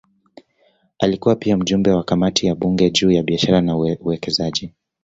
[0.99, 4.73] Alikuwa pia mjumbe wa kamati ya bunge juu ya biashara na uwekezaji.